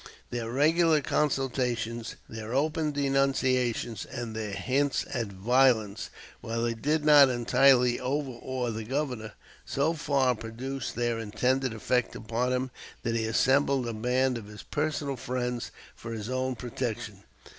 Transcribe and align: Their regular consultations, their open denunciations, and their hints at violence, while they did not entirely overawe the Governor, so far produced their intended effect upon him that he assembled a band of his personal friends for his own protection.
Their 0.31 0.49
regular 0.49 0.99
consultations, 1.01 2.15
their 2.27 2.55
open 2.55 2.91
denunciations, 2.91 4.03
and 4.03 4.35
their 4.35 4.49
hints 4.53 5.05
at 5.13 5.27
violence, 5.27 6.09
while 6.39 6.63
they 6.63 6.73
did 6.73 7.05
not 7.05 7.29
entirely 7.29 7.99
overawe 7.99 8.71
the 8.71 8.83
Governor, 8.83 9.33
so 9.63 9.93
far 9.93 10.33
produced 10.33 10.95
their 10.95 11.19
intended 11.19 11.71
effect 11.71 12.15
upon 12.15 12.51
him 12.51 12.71
that 13.03 13.15
he 13.15 13.25
assembled 13.25 13.87
a 13.87 13.93
band 13.93 14.39
of 14.39 14.47
his 14.47 14.63
personal 14.63 15.17
friends 15.17 15.69
for 15.95 16.13
his 16.13 16.29
own 16.31 16.55
protection. 16.55 17.21